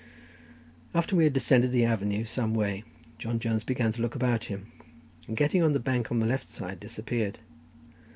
[0.95, 2.83] After we had descended the avenue some way,
[3.19, 4.71] John Jones began to look about him,
[5.27, 7.37] and getting on the bank on the left side, disappeared.